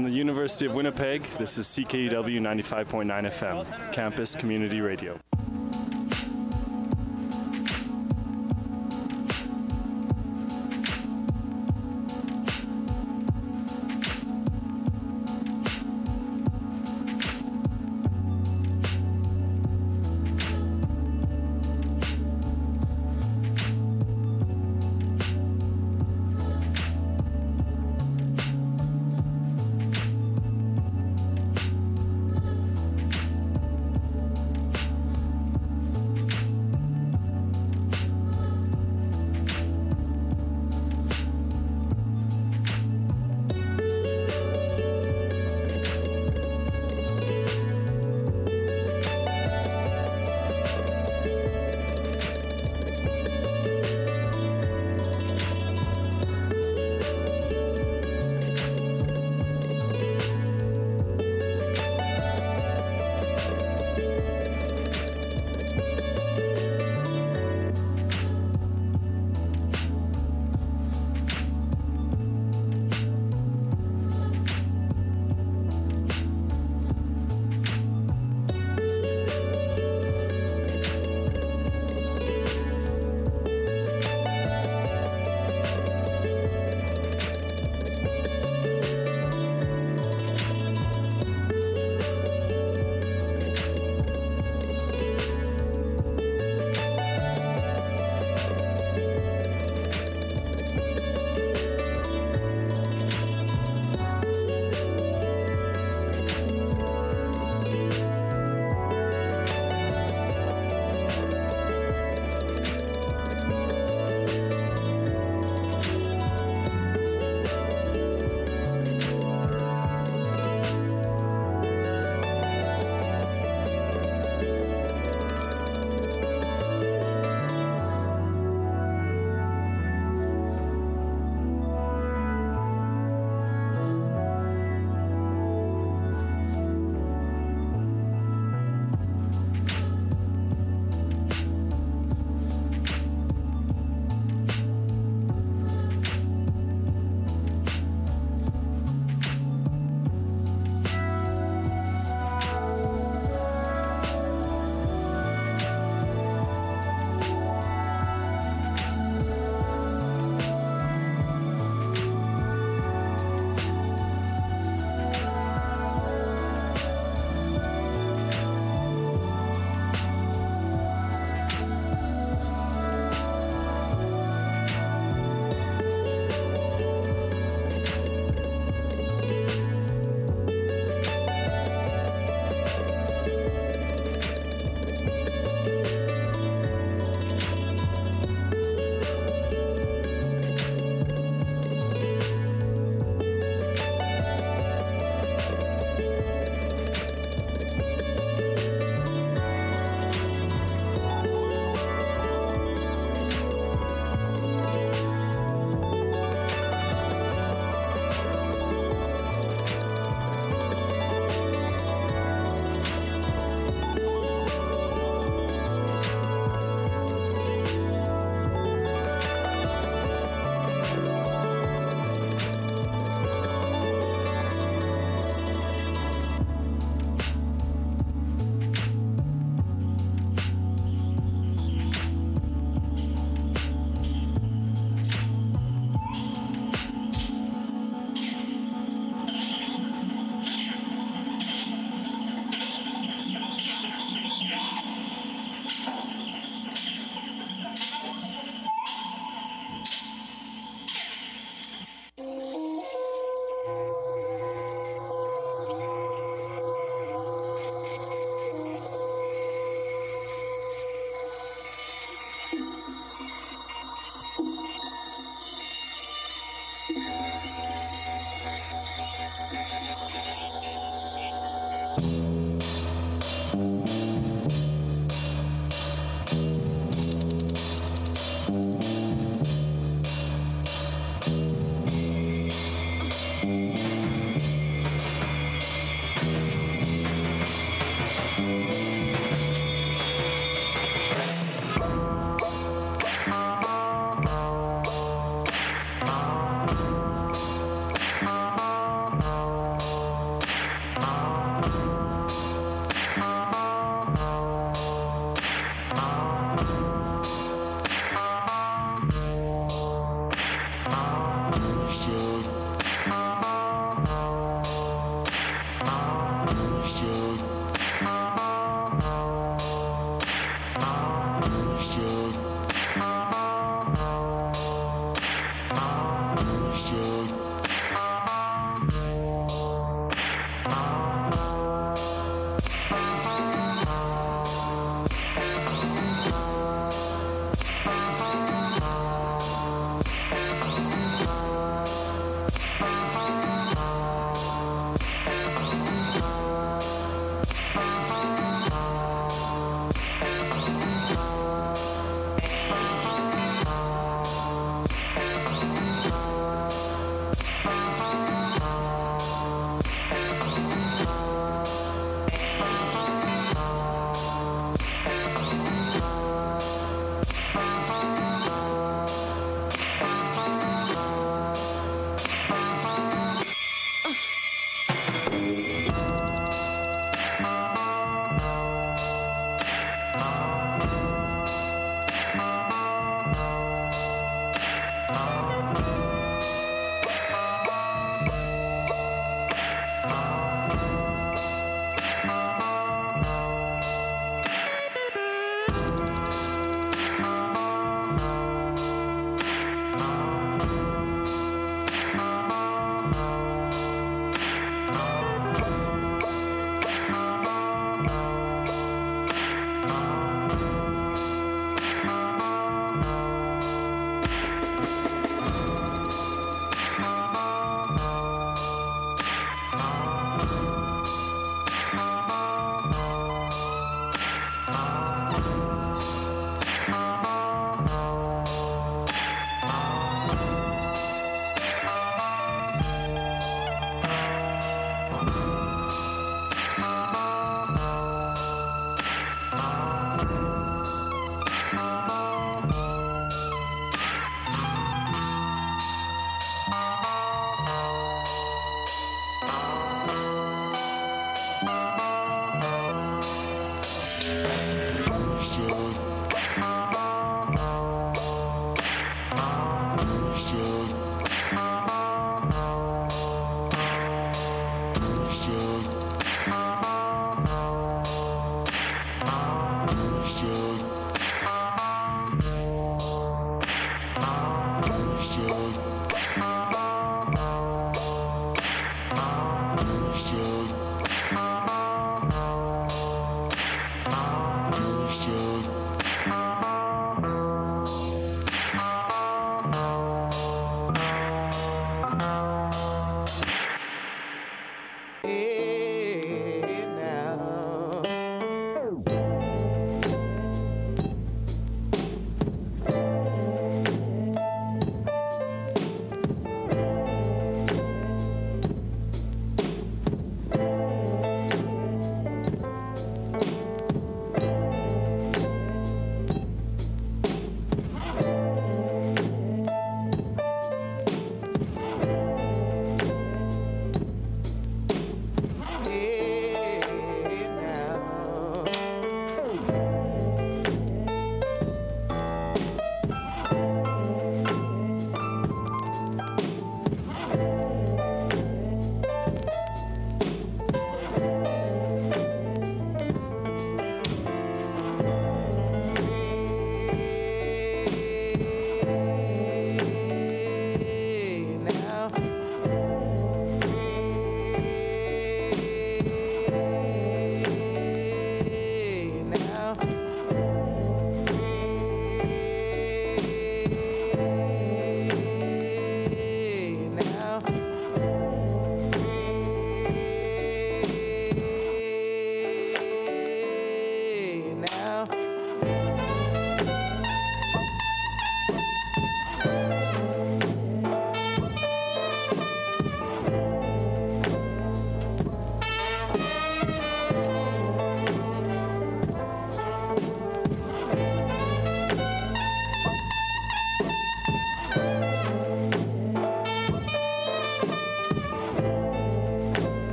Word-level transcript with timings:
From 0.00 0.08
the 0.08 0.16
University 0.16 0.64
of 0.64 0.72
Winnipeg, 0.72 1.22
this 1.36 1.58
is 1.58 1.66
CKUW 1.66 2.40
95.9 2.40 3.04
FM, 3.04 3.92
Campus 3.92 4.34
Community 4.34 4.80
Radio. 4.80 5.20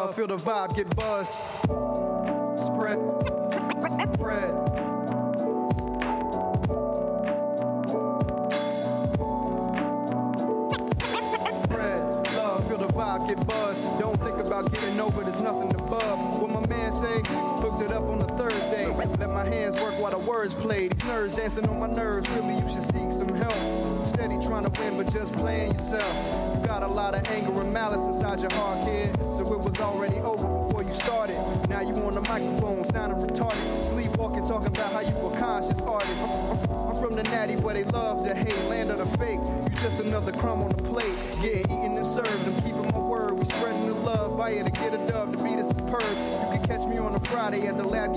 Love, 0.00 0.14
feel 0.14 0.26
the 0.26 0.36
vibe, 0.36 0.74
get 0.74 0.96
buzzed. 0.96 1.34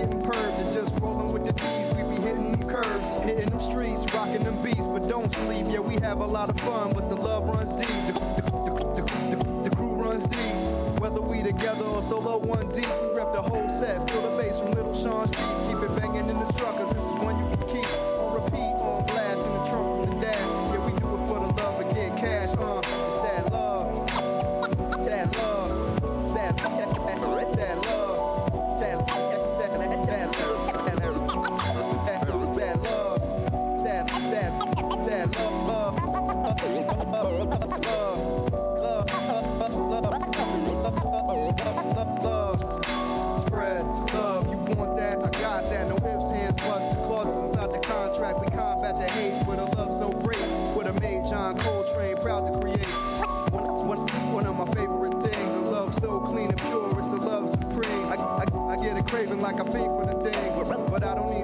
Getting 0.03 0.21
perved 0.21 0.73
just 0.73 0.99
rolling 0.99 1.31
with 1.31 1.45
the 1.45 1.53
D's. 1.53 1.93
We 1.95 2.15
be 2.15 2.21
hitting 2.21 2.51
them 2.51 2.69
curves, 2.69 3.19
hitting 3.19 3.49
them 3.49 3.59
streets, 3.59 4.05
rocking 4.13 4.43
them 4.43 4.61
beats, 4.61 4.87
but 4.87 5.07
don't 5.07 5.31
sleep. 5.31 5.65
Yeah, 5.69 5.79
we 5.79 5.95
have 5.95 6.19
a 6.19 6.25
lot 6.25 6.49
of 6.49 6.59
fun, 6.59 6.93
but 6.93 7.09
the 7.09 7.15
love 7.15 7.47
runs 7.47 7.71
deep. 7.71 7.87
The, 8.07 8.13
the, 8.13 9.37
the, 9.37 9.69
the 9.69 9.75
crew 9.75 9.93
runs 9.95 10.25
deep. 10.27 10.99
Whether 10.99 11.21
we 11.21 11.43
together 11.43 11.85
or 11.85 12.01
solo 12.01 12.39
one 12.39 12.69
deep, 12.71 12.87
we 13.01 13.17
rep 13.17 13.31
the 13.31 13.41
whole 13.41 13.69
set. 13.69 14.09
Feel 14.09 14.23
the 14.23 14.37
bass 14.37 14.59
from 14.59 14.71
Little 14.71 14.93
Sean's 14.93 15.29
Jeep. 15.31 15.72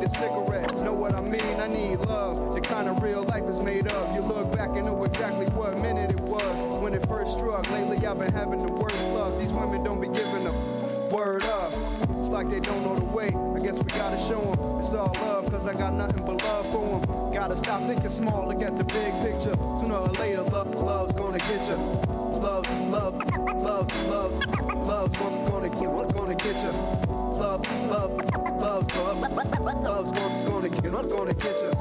A 0.09 0.15
cigarette. 0.15 0.81
Know 0.81 0.93
what 0.93 1.13
I 1.13 1.21
mean? 1.21 1.59
I 1.59 1.67
need 1.67 1.99
love. 1.99 2.53
The 2.53 2.61
kind 2.61 2.87
of 2.87 3.01
real 3.01 3.23
life 3.23 3.43
is 3.43 3.59
made 3.61 3.87
of. 3.87 4.15
You 4.15 4.21
look 4.21 4.51
back 4.55 4.69
and 4.69 4.85
know 4.85 5.03
exactly 5.03 5.45
what 5.47 5.79
minute 5.81 6.11
it 6.11 6.19
was 6.19 6.77
when 6.81 6.93
it 6.93 7.05
first 7.07 7.37
struck. 7.37 7.69
Lately 7.71 8.05
I've 8.05 8.19
been 8.19 8.31
having 8.31 8.65
the 8.65 8.71
worst 8.71 9.03
love. 9.09 9.39
These 9.39 9.53
women 9.53 9.83
don't 9.83 10.01
be 10.01 10.07
giving 10.07 10.47
a 10.47 10.53
word 11.11 11.43
up. 11.43 11.73
It's 12.19 12.29
like 12.29 12.49
they 12.49 12.59
don't 12.59 12.83
know 12.83 12.95
the 12.95 13.05
way. 13.05 13.27
I 13.27 13.59
guess 13.59 13.77
we 13.77 13.85
gotta 13.85 14.17
show 14.17 14.41
them 14.41 14.79
it's 14.79 14.93
all 14.93 15.13
love, 15.21 15.51
cause 15.51 15.67
I 15.67 15.73
got 15.73 15.93
nothing 15.93 16.25
but 16.25 16.41
love 16.43 16.71
for 16.71 16.99
them. 16.99 17.33
Gotta 17.33 17.55
stop 17.55 17.83
thinking 17.83 18.09
small, 18.09 18.47
look 18.47 18.61
at 18.61 18.77
the 18.77 18.83
big 18.85 19.13
picture. 19.21 19.55
Sooner 19.75 19.95
or 19.95 20.07
later, 20.09 20.43
love, 20.43 20.73
love's 20.81 21.13
gonna 21.13 21.39
get 21.39 21.67
you. 21.67 21.75
Love, 21.75 22.69
love, 22.89 23.15
love. 23.61 23.89
Love, 24.07 24.87
love's 24.87 25.17
gonna, 25.17 25.38
get, 31.39 31.78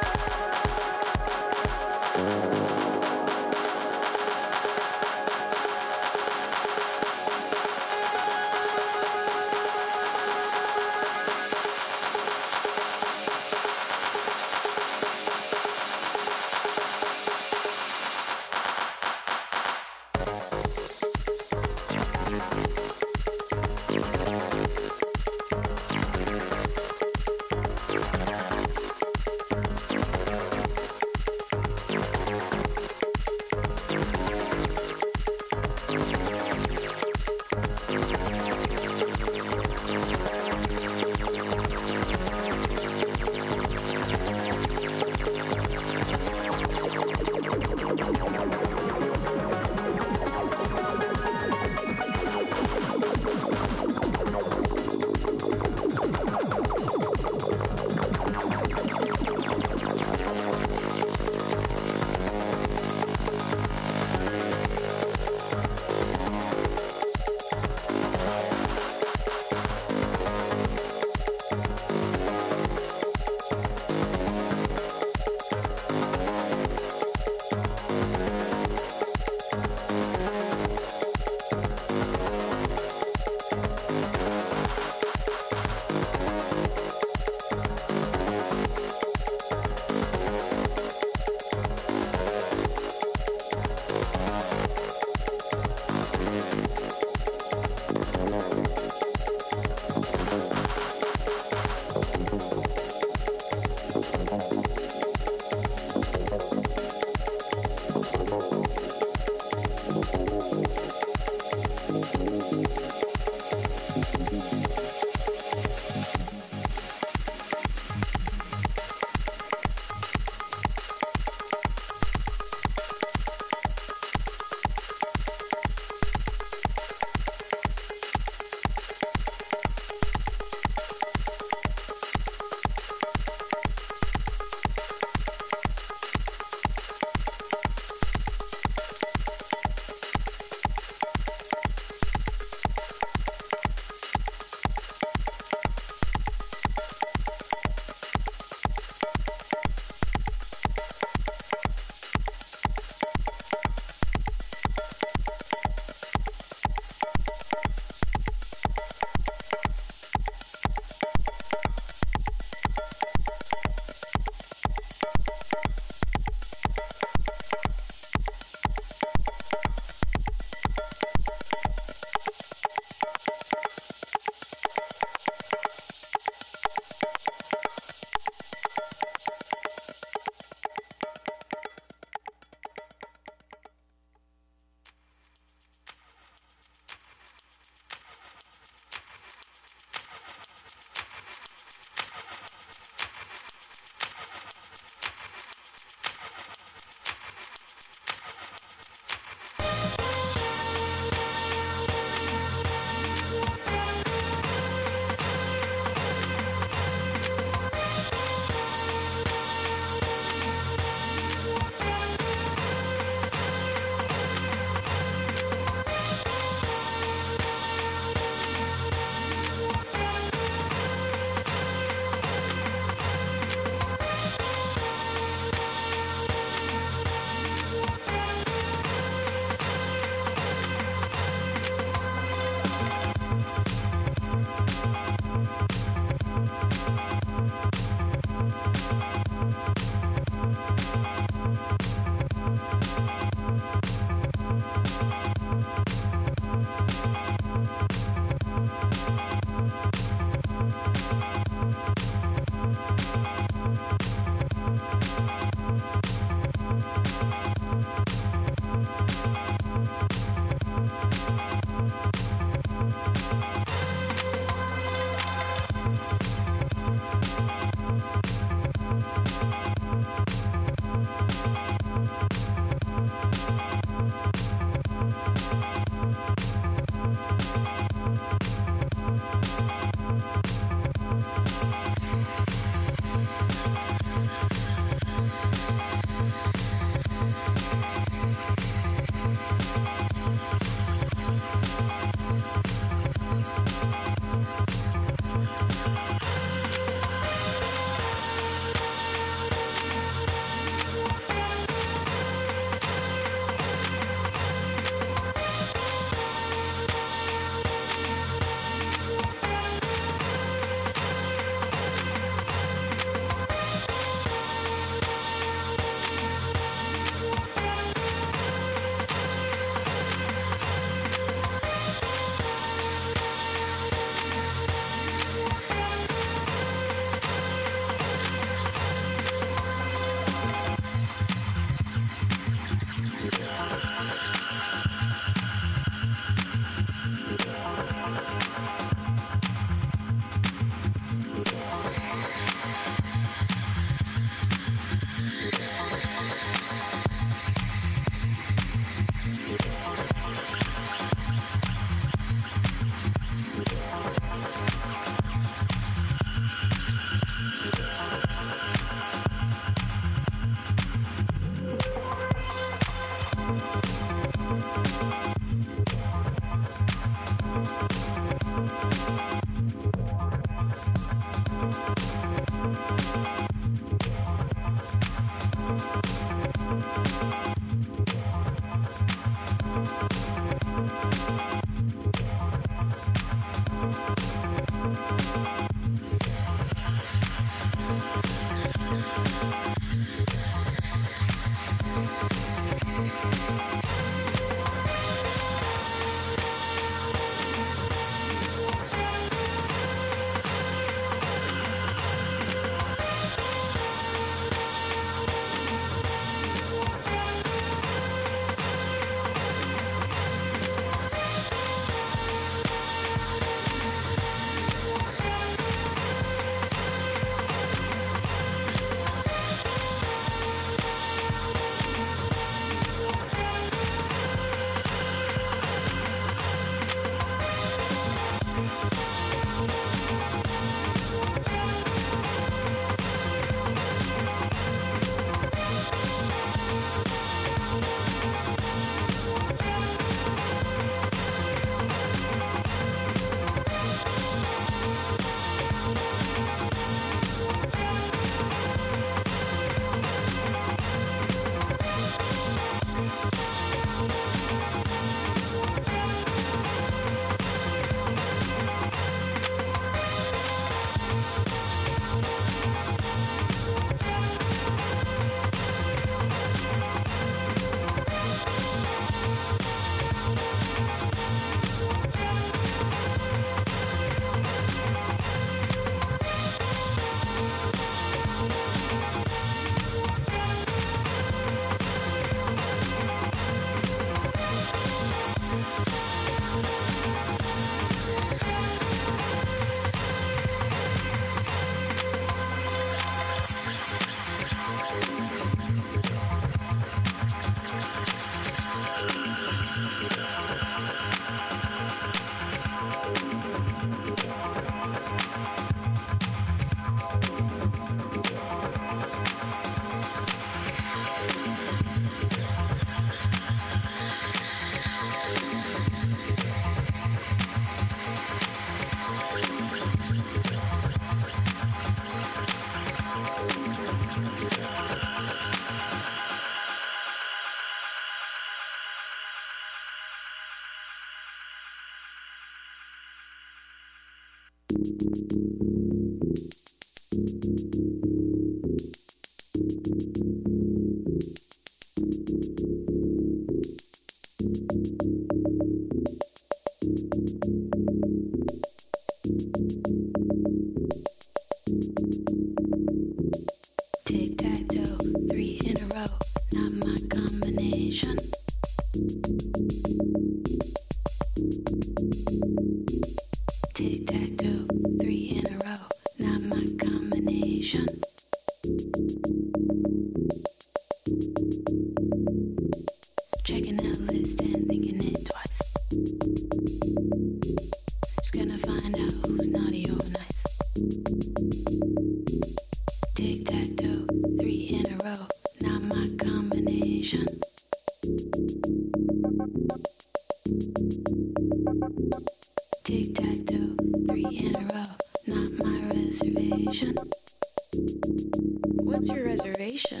What's 598.84 599.08
your 599.10 599.26
reservation? 599.26 600.00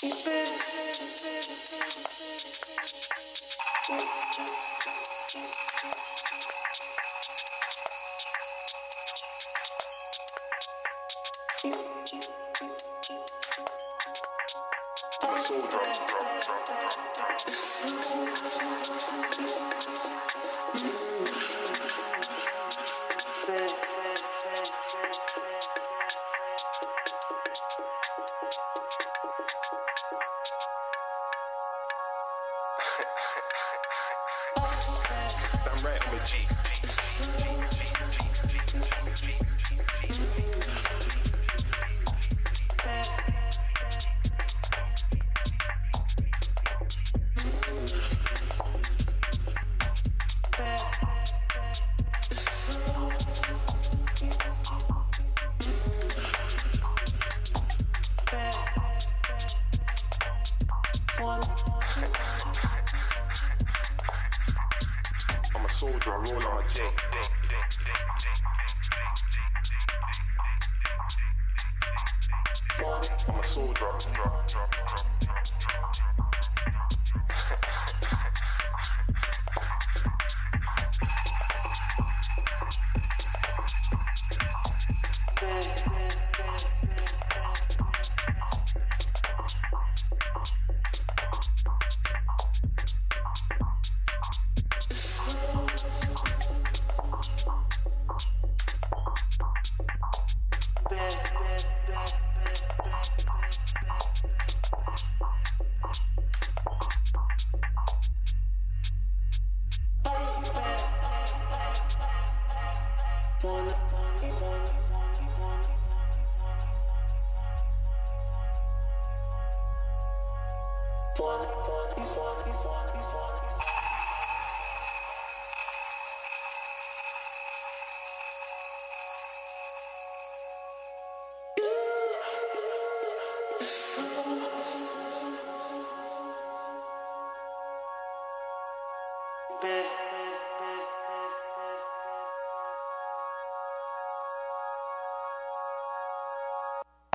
Keep 0.00 0.14
it. 0.28 0.50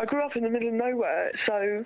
I 0.05 0.07
grew 0.07 0.23
up 0.23 0.35
in 0.35 0.43
the 0.43 0.49
middle 0.49 0.67
of 0.67 0.75
nowhere, 0.75 1.31
so 1.47 1.83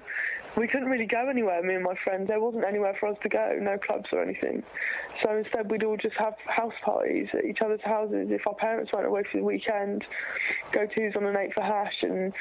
we 0.57 0.67
couldn't 0.67 0.89
really 0.89 1.05
go 1.05 1.29
anywhere, 1.29 1.63
me 1.63 1.75
and 1.75 1.83
my 1.85 1.95
friends. 2.03 2.27
There 2.27 2.41
wasn't 2.41 2.65
anywhere 2.65 2.93
for 2.99 3.07
us 3.07 3.15
to 3.23 3.29
go, 3.29 3.57
no 3.61 3.77
clubs 3.77 4.07
or 4.11 4.21
anything. 4.21 4.61
So 5.23 5.37
instead, 5.37 5.71
we'd 5.71 5.85
all 5.85 5.95
just 5.95 6.15
have 6.17 6.33
house 6.45 6.73
parties 6.83 7.27
at 7.33 7.45
each 7.45 7.59
other's 7.63 7.79
houses. 7.81 8.27
If 8.29 8.45
our 8.45 8.55
parents 8.55 8.91
went 8.91 9.05
away 9.05 9.23
for 9.31 9.37
the 9.37 9.45
weekend, 9.45 10.03
go 10.73 10.85
twos 10.93 11.13
on 11.15 11.25
an 11.25 11.37
eight 11.37 11.53
for 11.53 11.63
hash 11.63 11.95
and 12.01 12.33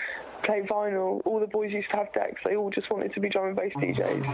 play 0.44 0.62
vinyl. 0.68 1.20
All 1.24 1.38
the 1.38 1.46
boys 1.46 1.70
used 1.70 1.90
to 1.92 1.98
have 1.98 2.12
decks. 2.12 2.40
They 2.44 2.56
all 2.56 2.70
just 2.70 2.90
wanted 2.90 3.14
to 3.14 3.20
be 3.20 3.28
drum 3.28 3.46
and 3.46 3.56
bass 3.56 3.72
mm. 3.76 3.96
DJs. 3.96 4.26